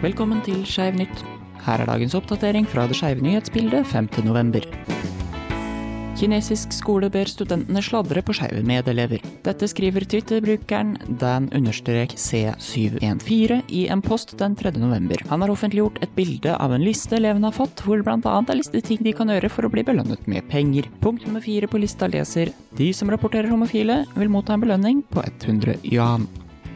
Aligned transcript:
Velkommen 0.00 0.38
til 0.40 0.62
Skeiv 0.64 0.94
nytt. 0.96 1.18
Her 1.60 1.82
er 1.82 1.90
dagens 1.90 2.14
oppdatering 2.16 2.64
fra 2.64 2.86
det 2.88 2.96
skeive 2.96 3.20
nyhetsbildet 3.20 3.84
5. 3.90 4.06
november. 4.24 4.64
Kinesisk 6.16 6.72
skole 6.72 7.10
ber 7.12 7.28
studentene 7.28 7.82
sladre 7.84 8.22
på 8.24 8.32
skeive 8.38 8.62
medelever. 8.64 9.20
Dette 9.44 9.68
skriver 9.68 10.00
Twitter-brukeren 10.08 10.96
Dan-C714 11.20 13.60
i 13.68 13.92
en 13.92 14.00
post 14.00 14.32
den 14.40 14.56
3. 14.56 14.72
november. 14.80 15.20
Han 15.28 15.44
har 15.44 15.52
offentliggjort 15.52 16.00
et 16.00 16.16
bilde 16.16 16.56
av 16.56 16.72
en 16.72 16.80
liste 16.88 17.20
elevene 17.20 17.52
har 17.52 17.60
fått, 17.60 17.84
hvor 17.84 18.00
annet 18.00 18.48
er 18.48 18.56
listet 18.56 18.88
ting 18.88 19.04
de 19.04 19.12
kan 19.12 19.28
gjøre 19.28 19.52
for 19.52 19.68
å 19.68 19.72
bli 19.76 19.84
belønnet 19.84 20.24
med 20.24 20.40
penger. 20.48 20.88
Punkt 21.04 21.28
nummer 21.28 21.44
fire 21.44 21.68
på 21.68 21.76
lista 21.84 22.08
leser 22.08 22.56
De 22.80 22.88
som 22.96 23.04
rapporterer 23.12 23.52
homofile, 23.52 24.08
vil 24.16 24.32
motta 24.32 24.56
en 24.56 24.64
belønning 24.64 25.04
på 25.12 25.20
100 25.28 25.84
yuan. 25.92 26.24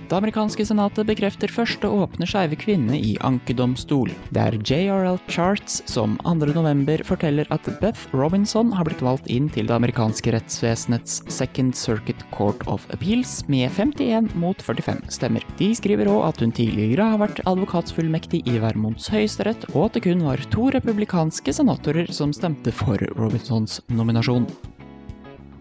Det 0.04 0.16
amerikanske 0.18 0.66
senatet 0.68 1.06
bekrefter 1.08 1.48
første 1.48 1.88
åpne 1.88 2.26
skeive 2.28 2.58
kvinne 2.60 2.98
i 2.98 3.14
ankedomstol. 3.24 4.10
Det 4.36 4.42
er 4.42 4.56
JRL 4.60 5.16
Charts 5.32 5.78
som 5.88 6.18
2.11 6.28 7.06
forteller 7.08 7.48
at 7.54 7.68
Beth 7.80 8.12
Robinson 8.12 8.72
har 8.76 8.84
blitt 8.84 9.00
valgt 9.04 9.30
inn 9.32 9.48
til 9.54 9.70
det 9.70 9.76
amerikanske 9.78 10.34
rettsvesenets 10.36 11.22
Second 11.32 11.72
Circuit 11.78 12.20
Court 12.36 12.60
of 12.68 12.84
Appeals 12.92 13.38
med 13.48 13.72
51 13.72 14.34
mot 14.36 14.60
45 14.60 15.00
stemmer. 15.16 15.48
De 15.56 15.70
skriver 15.78 16.12
òg 16.12 16.28
at 16.28 16.44
hun 16.44 16.52
tidligere 16.52 17.08
har 17.14 17.24
vært 17.24 17.40
advokatsfullmektig 17.48 18.42
i 18.44 18.60
Vermonts 18.60 19.08
høyesterett, 19.14 19.70
og 19.72 19.88
at 19.88 19.96
det 19.96 20.04
kun 20.10 20.26
var 20.28 20.44
to 20.52 20.68
republikanske 20.74 21.56
senatorer 21.56 22.12
som 22.12 22.36
stemte 22.36 22.76
for 22.76 23.00
Robinsons 23.16 23.80
nominasjon. 23.88 24.50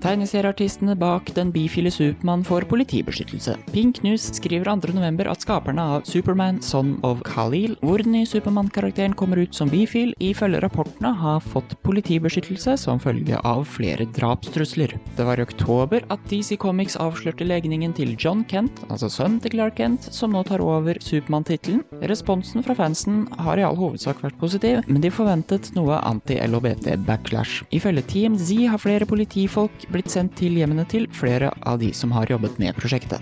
Tegneserieartistene 0.03 0.97
bak 0.99 1.29
den 1.31 1.47
bifile 1.55 1.87
Supermann 1.87 2.41
får 2.43 2.65
politibeskyttelse. 2.67 3.53
Pink 3.71 4.01
News 4.03 4.25
skriver 4.35 4.67
2.11 4.67 5.29
at 5.31 5.45
skaperne 5.45 5.83
av 5.95 6.01
Superman 6.03 6.57
Son 6.59 6.97
of 7.07 7.21
Khalil, 7.23 7.77
hvor 7.79 8.03
den 8.03 8.11
nye 8.17 8.27
Supermann-karakteren 8.27 9.15
kommer 9.15 9.39
ut 9.39 9.55
som 9.55 9.71
bifil, 9.71 10.11
ifølge 10.19 10.59
rapportene 10.59 11.13
har 11.21 11.39
fått 11.39 11.77
politibeskyttelse 11.87 12.75
som 12.81 12.99
følge 12.99 13.39
av 13.47 13.63
flere 13.77 14.03
drapstrusler. 14.17 14.91
Det 15.15 15.23
var 15.23 15.39
i 15.39 15.45
oktober 15.47 16.03
at 16.11 16.27
DC 16.27 16.57
Comics 16.59 16.99
avslørte 16.99 17.47
legningen 17.47 17.95
til 17.95 18.11
John 18.19 18.43
Kent, 18.51 18.83
altså 18.89 19.07
sønnen 19.07 19.39
til 19.39 19.55
Clark 19.55 19.79
Kent, 19.79 20.09
som 20.11 20.35
nå 20.35 20.43
tar 20.49 20.59
over 20.59 20.99
Supermann-tittelen. 20.99 21.79
Responsen 22.11 22.67
fra 22.67 22.75
fansen 22.75 23.23
har 23.39 23.55
i 23.55 23.63
all 23.63 23.79
hovedsak 23.79 24.19
vært 24.25 24.35
positiv, 24.43 24.83
men 24.91 24.99
de 24.99 25.15
forventet 25.15 25.71
noe 25.79 26.03
anti-LHBT-backlash. 26.11 27.63
Ifølge 27.71 28.03
TMZ 28.11 28.67
har 28.67 28.83
flere 28.83 29.07
politifolk 29.07 29.87
blitt 29.93 30.11
sendt 30.13 30.35
til 30.39 30.57
hjemmene 30.59 30.87
til 30.89 31.07
flere 31.13 31.53
av 31.63 31.79
de 31.83 31.93
som 31.95 32.13
har 32.15 32.31
jobbet 32.33 32.59
med 32.61 32.75
prosjektet. 32.79 33.21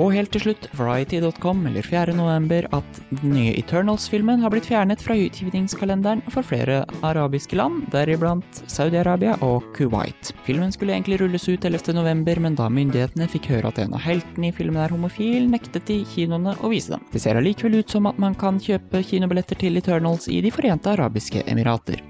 Og 0.00 0.14
helt 0.14 0.30
til 0.32 0.40
slutt, 0.40 0.66
Variety.com 0.78 1.58
melder 1.66 1.84
4.11 1.84 2.70
at 2.72 3.00
den 3.10 3.34
nye 3.34 3.52
Eternals-filmen 3.60 4.40
har 4.40 4.52
blitt 4.52 4.68
fjernet 4.70 5.02
fra 5.04 5.16
utgivningskalenderen 5.18 6.22
for 6.32 6.46
flere 6.46 6.78
arabiske 7.04 7.58
land, 7.58 7.82
deriblant 7.92 8.62
Saudi-Arabia 8.64 9.34
og 9.44 9.66
Kuwait. 9.76 10.32
Filmen 10.46 10.72
skulle 10.72 10.96
egentlig 10.96 11.20
rulles 11.20 11.44
ut 11.50 11.68
11.11, 11.68 12.40
men 12.40 12.56
da 12.56 12.70
myndighetene 12.72 13.28
fikk 13.28 13.50
høre 13.52 13.74
at 13.74 13.82
en 13.82 13.96
av 13.98 14.04
heltene 14.06 14.48
i 14.48 14.56
filmen 14.56 14.80
er 14.80 14.94
homofil, 14.94 15.50
nektet 15.52 15.84
de 15.90 16.00
kinoene 16.14 16.56
å 16.64 16.72
vise 16.72 16.94
dem. 16.94 17.04
Det 17.12 17.20
ser 17.20 17.36
allikevel 17.36 17.82
ut 17.82 17.92
som 17.92 18.08
at 18.08 18.20
man 18.22 18.38
kan 18.40 18.60
kjøpe 18.62 19.04
kinobilletter 19.04 19.60
til 19.60 19.76
Eternals 19.82 20.30
i 20.32 20.40
De 20.40 20.54
forente 20.54 20.94
arabiske 20.94 21.44
emirater. 21.44 22.00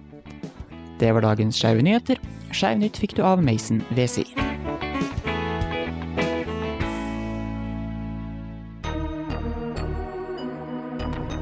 Det 1.00 1.10
var 1.16 1.26
dagens 1.26 1.58
Skeive 1.58 1.82
nyheter. 1.82 2.20
Skeiv 2.50 2.82
fikk 2.98 3.16
du 3.16 3.22
av 3.22 3.42
Mason 3.42 3.82
Wesi. 3.96 4.26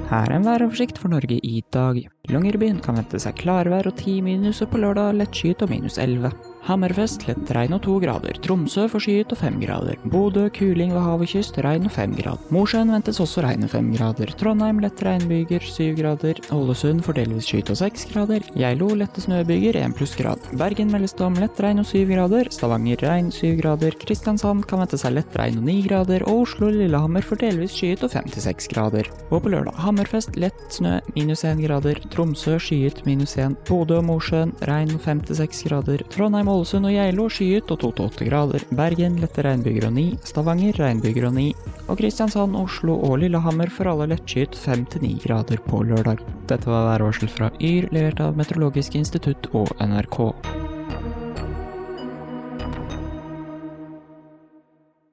Her 0.09 0.25
er 0.25 0.39
en 0.39 0.47
væroversikt 0.47 0.97
for 0.97 1.13
Norge 1.13 1.37
i 1.45 1.59
dag. 1.75 1.99
Longyearbyen 2.33 2.79
kan 2.85 2.97
vente 2.97 3.21
seg 3.21 3.37
klarvær 3.43 3.91
og 3.91 3.99
10 4.01 4.23
minus, 4.25 4.63
og 4.65 4.73
på 4.73 4.81
lørdag 4.81 5.19
lettskyet 5.21 5.65
og 5.67 5.75
minus 5.75 6.01
11. 6.01 6.33
Hammerfest 6.69 7.23
lett 7.25 7.49
regn 7.57 7.73
og 7.73 7.81
to 7.87 7.95
grader. 8.03 8.37
Tromsø 8.45 8.83
forskyet 8.93 9.31
og 9.33 9.39
fem 9.41 9.55
grader. 9.63 9.97
Bodø 10.13 10.43
kuling 10.53 10.91
ved 10.93 11.01
hav 11.01 11.23
og 11.25 11.31
kyst, 11.31 11.57
regn 11.65 11.87
og 11.89 11.95
fem 11.95 12.13
grader. 12.13 12.43
Mosjøen 12.53 12.91
ventes 12.93 13.21
også 13.25 13.41
regn 13.47 13.65
og 13.65 13.71
fem 13.73 13.87
grader. 13.95 14.29
Trondheim 14.37 14.83
lett 14.85 15.01
regnbyger 15.01 15.65
syv 15.65 15.95
grader. 15.97 16.37
Ålesund 16.53 17.01
får 17.07 17.17
delvis 17.23 17.49
skyet 17.49 17.73
og 17.73 17.79
seks 17.81 18.05
grader. 18.11 18.45
Geilo 18.53 18.91
lette 19.01 19.25
snøbyger 19.25 19.79
1 19.81 19.95
plussgrad. 19.97 20.45
Bergen 20.61 20.93
meldes 20.93 21.17
det 21.17 21.25
om 21.25 21.39
lett 21.41 21.63
regn 21.65 21.81
og 21.81 21.89
syv 21.89 22.13
grader. 22.13 22.53
Stavanger 22.53 23.01
regn 23.07 23.33
syv 23.33 23.57
grader. 23.63 23.97
Kristiansand 24.05 24.69
kan 24.69 24.85
vente 24.85 25.01
seg 25.01 25.17
lett 25.17 25.41
regn 25.41 25.63
og 25.63 25.67
ni 25.71 25.79
grader. 25.89 26.27
Og 26.29 26.45
Oslo 26.45 26.69
og 26.69 26.77
Lillehammer 26.77 27.25
får 27.25 27.41
delvis 27.47 27.79
skyet 27.79 28.05
og 28.05 28.13
5-6 28.13 28.69
grader. 28.75 29.09
Og 29.31 29.41
på 29.41 29.55
lørdag 29.55 29.81
Hammerfest 29.87 30.37
lett 30.37 30.61
snø 30.77 30.99
minus 31.17 31.47
én 31.49 31.65
grader. 31.65 32.05
Tromsø 32.13 32.61
skyet 32.61 33.07
minus 33.09 33.39
én. 33.41 33.57
Bodø 33.73 34.03
og 34.03 34.07
Mosjøen 34.13 34.53
regn 34.69 34.93
og 34.99 35.01
5-6 35.09 35.65
grader. 35.71 36.05
Trondheim 36.13 36.53
Ålesund 36.59 36.89
og 36.89 36.95
Geilo 36.97 37.29
skyet 37.31 37.71
og 37.71 37.85
2-8 37.85 38.27
grader. 38.27 38.65
Bergen 38.75 39.21
lette 39.23 39.45
regnbyger 39.47 39.87
og 39.87 39.95
9. 39.95 40.07
Stavanger 40.27 40.81
regnbyger 40.83 41.29
og 41.31 41.37
9. 41.39 41.47
Og 41.87 42.01
Kristiansand, 42.01 42.59
Oslo 42.59 42.99
og 42.99 43.21
Lillehammer 43.23 43.71
får 43.71 43.93
alle 43.93 44.11
lettskyet 44.15 44.59
5-9 44.59 45.15
grader 45.23 45.63
på 45.69 45.85
lørdag. 45.87 46.25
Dette 46.51 46.71
var 46.71 46.89
værvarsel 46.93 47.31
fra 47.31 47.53
Yr, 47.63 47.87
levert 47.95 48.25
av 48.25 48.39
Meteorologisk 48.41 48.99
institutt 48.99 49.53
og 49.55 49.71
NRK. 49.79 50.58